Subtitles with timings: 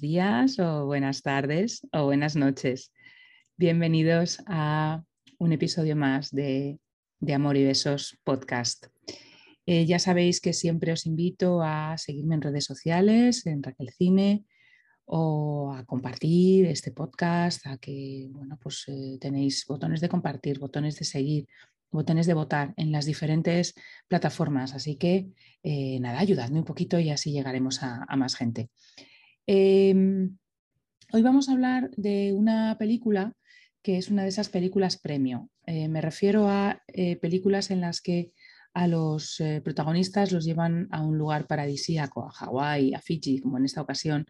[0.00, 2.92] días o buenas tardes o buenas noches.
[3.56, 5.02] Bienvenidos a
[5.38, 6.78] un episodio más de,
[7.32, 8.86] Amor y Besos podcast.
[9.66, 14.44] Eh, ya sabéis que siempre os invito a seguirme en redes sociales, en Raquel Cine,
[15.04, 20.96] o a compartir este podcast, a que bueno, pues, eh, tenéis botones de compartir, botones
[20.98, 21.46] de seguir,
[21.90, 23.74] botones de votar en las diferentes
[24.08, 24.74] plataformas.
[24.74, 25.28] Así que
[25.62, 28.70] eh, nada, ayudadme un poquito y así llegaremos a, más gente.
[29.46, 30.36] Em,
[31.12, 33.34] hoy vamos a hablar de una película
[33.82, 35.48] que es una de esas películas premio.
[35.66, 38.32] Eh, me refiero a eh, películas en las que
[38.72, 43.64] a los protagonistas los llevan a un lugar paradisíaco, a Hawái, a Fiji, como en
[43.64, 44.26] esta ocasión,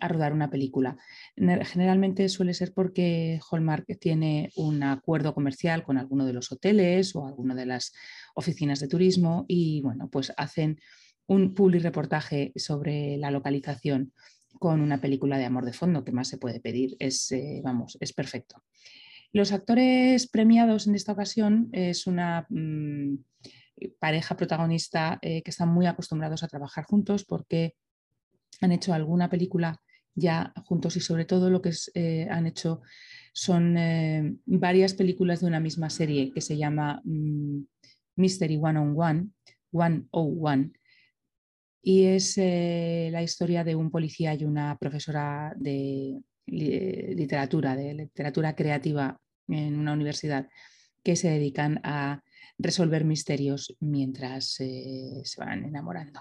[0.00, 0.96] a rodar una película.
[1.36, 7.26] Generalmente suele ser porque Hallmark tiene un acuerdo comercial con alguno de los hoteles o
[7.26, 7.92] alguna de las
[8.34, 10.80] oficinas de turismo y bueno, pues hacen
[11.26, 14.12] un public reportaje sobre la localización
[14.58, 17.96] con una película de amor de fondo, que más se puede pedir, es, eh, vamos,
[18.00, 18.62] es perfecto.
[19.32, 23.14] Los actores premiados en esta ocasión es una mm,
[23.98, 27.74] pareja protagonista eh, que están muy acostumbrados a trabajar juntos porque
[28.60, 29.80] han hecho alguna película
[30.14, 32.82] ya juntos y sobre todo lo que eh, han hecho
[33.32, 33.76] son
[34.44, 37.62] varias películas de una misma serie que se llama mm,
[38.16, 39.28] Mystery One on One,
[39.72, 40.72] One One,
[41.82, 48.54] y es eh, la historia de un policía y una profesora de literatura, de literatura
[48.54, 50.48] creativa en una universidad
[51.02, 52.22] que se dedican a
[52.58, 56.20] resolver misterios mientras se van enamorando.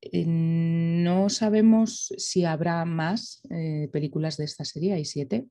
[0.00, 5.46] Eh, no sabemos si habrá más eh, películas de esta serie, hay siete.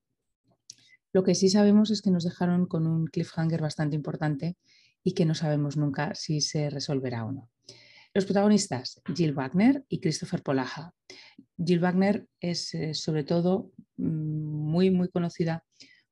[1.13, 4.57] Lo que sí sabemos es que nos dejaron con un cliffhanger bastante importante
[5.03, 7.49] y que no sabemos nunca si se resolverá o no.
[8.13, 10.91] Los protagonistas, Jill Wagner y Christopher Polaha.
[11.63, 15.63] Jill Wagner es eh, sobre todo mm, muy, muy conocida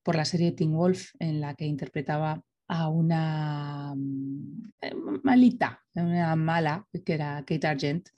[0.03, 6.85] por la serie Teen Wolf, en la que interpretaba a una mm, malita, una mala,
[7.03, 8.09] que era Kate Argent.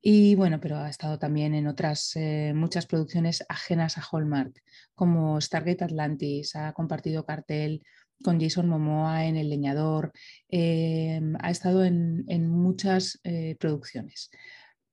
[0.00, 4.62] Y bueno, pero ha estado también en otras eh, muchas producciones ajenas a Hallmark,
[4.94, 7.82] como Stargate Atlantis, ha compartido cartel
[8.24, 10.12] con Jason Momoa en El Leñador,
[10.48, 14.30] em, ha estado en, muchas eh, producciones.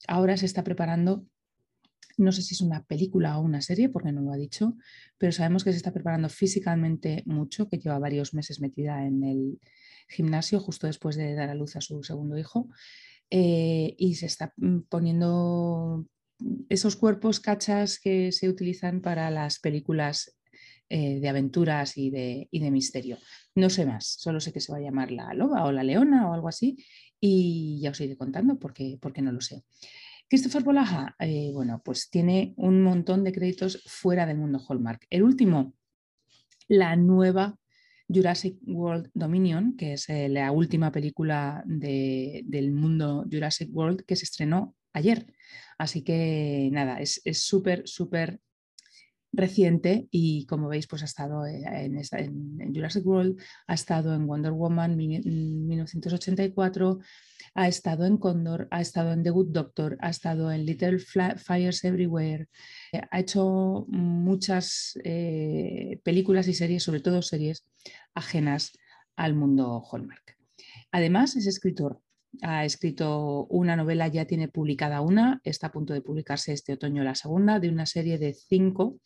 [0.08, 1.26] Ahora se está preparando
[2.18, 4.76] no sé si es una película o una serie, porque no lo ha dicho,
[5.18, 9.60] pero sabemos que se está preparando físicamente mucho, que lleva varios meses metida en el
[10.08, 12.70] gimnasio justo después de dar a luz a su segundo hijo.
[13.30, 16.06] Eh, y se está mm, poniendo
[16.70, 20.36] esos cuerpos cachas que se utilizan para las películas
[20.94, 23.18] eh, de aventuras y de, y de, misterio.
[23.56, 26.30] No sé más, solo sé que se va a llamar La Loba o La Leona
[26.30, 26.76] o algo así
[27.18, 29.64] y ya os iré contando porque, porque no lo sé.
[30.28, 35.08] Christopher Bolaja, eh, bueno, pues tiene un montón de créditos fuera del mundo Hallmark.
[35.10, 35.74] El último,
[36.68, 37.56] la nueva
[38.10, 44.26] Jurassic World Dominion, que es eh, la última película del mundo Jurassic World que se
[44.26, 45.26] estrenó ayer.
[45.78, 48.42] Así que nada, es súper, súper
[49.34, 54.52] reciente y como veis pues ha estado eh, en, Jurassic World, ha estado en Wonder
[54.52, 57.00] Woman 1984,
[57.54, 61.84] ha estado en Condor, ha estado en The Good Doctor, ha estado en Little Fires
[61.84, 62.48] Everywhere,
[62.92, 67.66] eh, ha hecho muchas eh, películas y series, sobre todo series
[68.14, 68.78] ajenas
[69.16, 70.38] al mundo Hallmark.
[70.92, 72.02] Además es escritor,
[72.42, 77.04] ha escrito una novela, ya tiene publicada una, está a punto de publicarse este otoño
[77.04, 79.00] la segunda, de una serie de cinco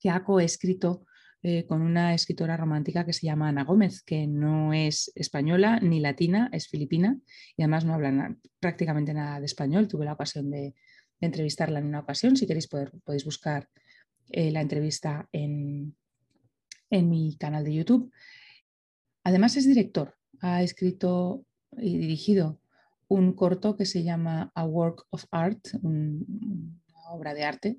[0.00, 1.04] que ha coescrito
[1.42, 6.00] eh, con una escritora romántica que se llama Ana Gómez, que no es española ni
[6.00, 7.18] latina, es filipina
[7.56, 9.86] y además no habla prácticamente nada de español.
[9.86, 10.74] Tuve la ocasión de,
[11.18, 13.70] entrevistarla en una ocasión, si queréis podéis buscar
[14.28, 15.96] eh, la entrevista en,
[16.90, 18.12] en mi canal de YouTube.
[19.24, 21.45] Además es director, ha escrito
[21.78, 22.60] y dirigido
[23.08, 26.24] un corto que se llama A Work of Art, una
[27.10, 27.78] obra de arte,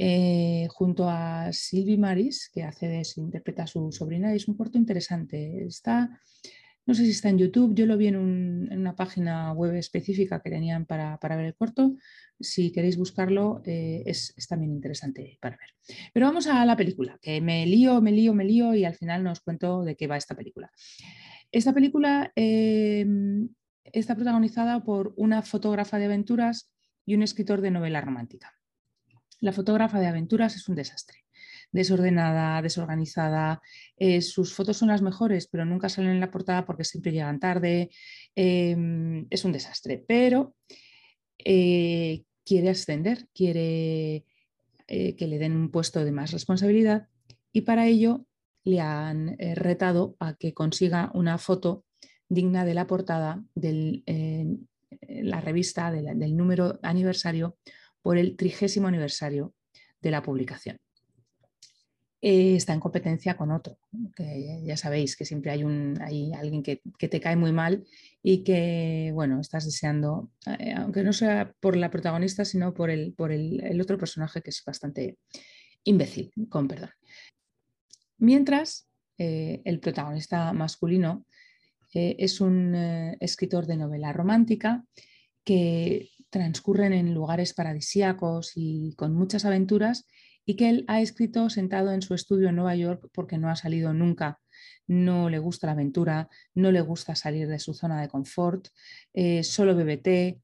[0.00, 4.56] eh, junto a Sylvie Maris, que hace de, se interpreta a su sobrina, es un
[4.56, 5.64] corto interesante.
[5.66, 6.20] Está,
[6.86, 10.50] no sé si está en YouTube, yo lo vi en, una página web específica que
[10.50, 11.96] tenían para, ver el corto.
[12.38, 15.98] Si queréis buscarlo, eh, es, también interesante para ver.
[16.14, 19.24] Pero vamos a la película, que me lío, me lío, me lío y al final
[19.24, 20.70] nos cuento de qué va esta película.
[21.50, 23.48] Esta película em,
[23.84, 26.70] está protagonizada por una fotógrafa de aventuras
[27.06, 28.54] y un escritor de novela romántica.
[29.40, 31.24] La fotógrafa de aventuras es un desastre.
[31.72, 33.62] Desordenada, desorganizada,
[33.96, 37.40] eh, sus fotos son las mejores, pero nunca salen en la portada porque siempre llegan
[37.40, 37.90] tarde.
[38.34, 40.04] Em, es un desastre.
[40.06, 40.54] Pero
[41.38, 44.24] eh, quiere ascender, quiere
[44.86, 47.08] eh, que le den un puesto de más responsabilidad
[47.52, 48.26] y para ello
[48.68, 51.84] le han eh, retado a que consiga una foto
[52.28, 54.02] digna de la portada de
[55.08, 57.56] la revista del número aniversario
[58.02, 59.54] por el trigésimo aniversario
[60.00, 60.78] de la publicación.
[62.20, 63.78] Eh, está en competencia con otro,
[64.16, 67.86] que ya sabéis que siempre hay, alguien que, te cae muy mal
[68.22, 73.14] y que, bueno, estás deseando, eh, aunque no sea por la protagonista, sino por el,
[73.14, 75.16] por el, otro personaje que es bastante
[75.84, 76.90] imbécil, con perdón.
[78.18, 81.24] Mientras, eh, el protagonista masculino
[81.90, 82.74] es un
[83.18, 84.84] escritor de novela romántica
[85.42, 90.06] que transcurren en lugares paradisíacos y con muchas aventuras
[90.44, 93.56] y que él ha escrito sentado en su estudio en Nueva York porque no ha
[93.56, 94.40] salido nunca,
[94.86, 98.68] no le gusta la aventura, no le gusta salir de su zona de confort,
[99.12, 100.40] eh, solo bebe té,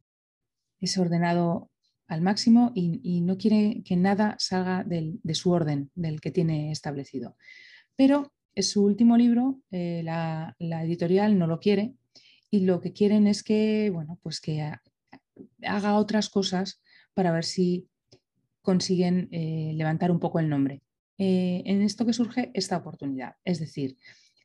[0.78, 1.70] es ordenado
[2.06, 7.36] al máximo y, no quiere que nada salga de su orden, del que tiene establecido.
[7.96, 11.94] Pero es su último libro, eh, la, editorial no lo quiere
[12.50, 14.70] y lo que quieren es que, bueno, pues que
[15.62, 16.80] haga otras cosas
[17.14, 17.88] para ver si
[18.62, 20.82] consiguen eh, levantar un poco el nombre.
[21.18, 23.96] Eh, en esto que surge esta oportunidad, es decir,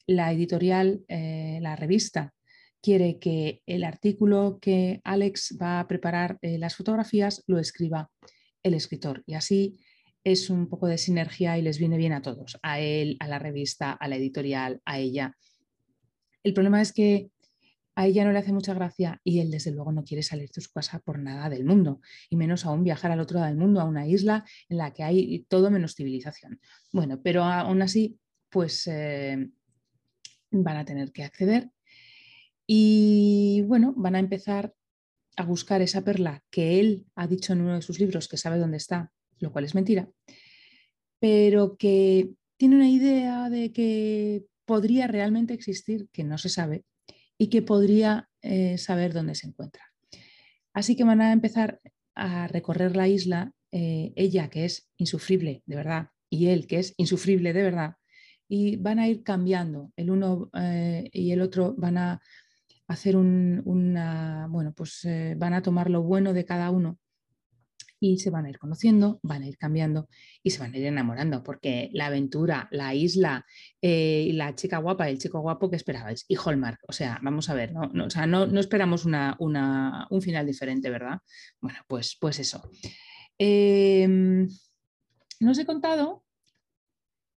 [0.07, 2.33] la editorial, la revista,
[2.81, 8.09] quiere que el artículo que Alex va a preparar las fotografías lo escriba
[8.63, 9.77] el escritor y así
[10.23, 13.39] es un poco de sinergia y les viene bien a todos, a él, a la
[13.39, 15.35] revista, a la editorial, a ella.
[16.43, 17.31] El problema es que
[17.95, 20.61] a ella no le hace mucha gracia y él desde luego no quiere salir de
[20.61, 23.81] su casa por nada del mundo, y menos aún viajar al otro lado del mundo,
[23.81, 26.59] a una isla en la que hay todo menos civilización.
[26.93, 28.17] Bueno, pero aún así,
[28.49, 29.49] pues eh,
[30.51, 31.71] van a tener que acceder
[32.71, 34.75] y bueno, van a empezar
[35.37, 38.59] a buscar esa perla que él ha dicho en uno de sus libros que sabe
[38.59, 40.07] dónde está, lo cual es mentira,
[41.19, 46.83] pero que tiene una idea de que podría realmente existir, que no se sabe,
[47.39, 49.91] y que podría eh, saber dónde se encuentra.
[50.71, 51.81] Así que van a empezar
[52.13, 56.93] a recorrer la isla, eh, ella que es insufrible de verdad y él que es
[56.97, 57.95] insufrible de verdad,
[58.47, 59.91] y van a ir cambiando.
[59.95, 62.21] El uno eh, y el otro van a
[62.89, 65.07] hacer un, una, bueno, pues
[65.37, 66.99] van a tomar lo bueno de cada uno
[67.99, 70.07] y se van a ir conociendo, van a ir cambiando
[70.41, 73.45] y se van a ir enamorando, porque la aventura, la isla,
[73.81, 76.25] eh, la chica guapa, el chico guapo, ¿qué esperabais?
[76.27, 79.35] Y Hallmark, o sea, vamos a ver, no, no, o sea, no, no esperamos una,
[79.39, 81.19] una, un final diferente, ¿verdad?
[81.59, 82.69] Bueno, pues, pues eso.
[83.37, 84.47] Eh,
[85.39, 86.23] nos he contado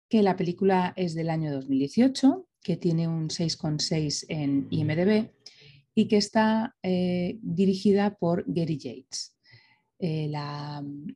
[0.09, 5.31] que la película es del año 2018, que tiene un 6,6 en IMDB
[5.95, 9.37] y que está eh, dirigida por Gary Yates.
[9.99, 10.33] Eh,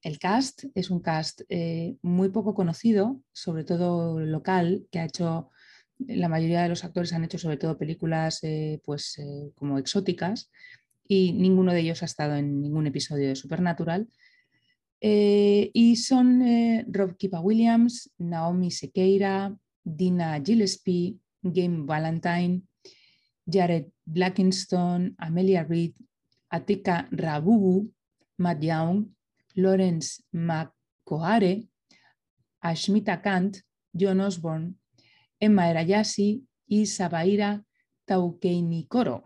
[0.03, 5.51] el cast es un cast eh, muy poco conocido, sobre todo local, que ha hecho,
[5.99, 8.43] la mayoría de los actores han hecho sobre todo películas
[8.85, 9.21] pues,
[9.55, 10.51] como exóticas
[11.09, 14.09] y ninguno de ellos ha estado en ningún episodio de Supernatural.
[15.01, 16.43] y son
[16.89, 22.63] Rob Kipa Williams, Naomi Sequeira, Dina Gillespie, Game Valentine,
[23.47, 25.95] Jared Blackinstone, Amelia Reed,
[26.53, 27.89] Atika Rabubu,
[28.39, 29.15] Matt Young,
[29.55, 31.69] Lawrence McCoare,
[32.63, 33.63] Ashmita Kant,
[33.93, 34.75] John Osborne,
[35.41, 37.65] Emma Erayasi y Sabaira
[38.05, 39.25] Taukeinikoro.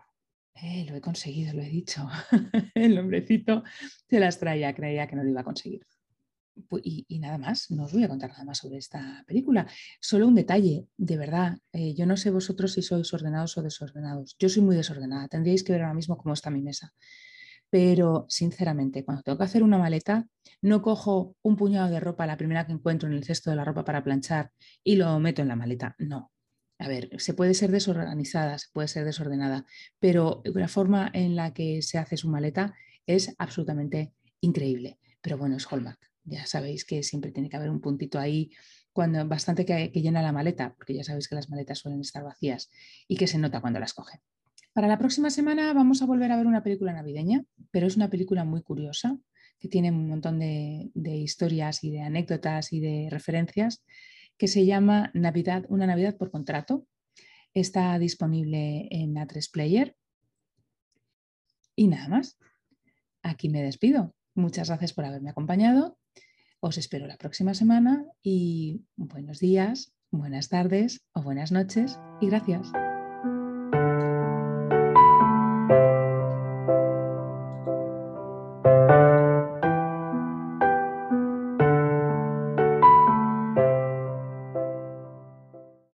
[0.55, 2.07] Eh, lo he conseguido, lo he dicho.
[2.75, 3.65] El hombrecito
[4.09, 5.87] se las traía, creía que no lo iba a conseguir.
[6.83, 9.67] Y, nada más, no os voy a contar nada más sobre esta película.
[10.01, 14.37] Solo un detalle, de verdad, eh, yo no sé vosotros si sois ordenados o desordenados.
[14.39, 16.93] Yo soy muy desordenada, tendríais que ver ahora mismo cómo está mi mesa
[17.71, 20.27] pero sinceramente, cuando tengo que hacer una maleta,
[20.61, 23.65] no cojo un puñado de ropa, la primera que encuentro en el cesto de la
[23.65, 24.51] ropa para planchar
[24.83, 25.95] y lo meto en la maleta.
[25.99, 26.33] No.
[26.79, 29.67] A ver, se puede ser desorganizada, se puede ser desordenada,
[30.01, 32.75] pero la forma en la que se hace su maleta
[33.07, 34.99] es absolutamente increíble.
[35.21, 36.10] Pero bueno, es Hallmark.
[36.31, 38.51] Ya sabéis que siempre tiene que haber un puntito ahí
[38.93, 42.25] cuando bastante que, que llena la maleta, porque ya sabéis que las maletas suelen estar
[42.25, 42.71] vacías
[43.07, 44.21] y que se nota cuando las coge.
[44.73, 48.09] Para la próxima semana vamos a volver a ver una película navideña, pero es una
[48.09, 49.19] película muy curiosa,
[49.59, 53.85] que tiene un montón de, historias y de anécdotas y de referencias,
[54.39, 56.87] que se llama Navidad, una Navidad por contrato.
[57.53, 59.97] Está disponible en A3 Player.
[61.77, 62.39] Y nada más.
[63.23, 64.15] Aquí me despido.
[64.35, 65.99] Muchas gracias por haberme acompañado.
[66.61, 72.71] Os espero la próxima semana y buenos días, buenas tardes o buenas noches y gracias.